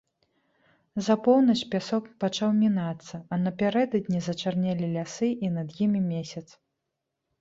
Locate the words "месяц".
6.13-6.47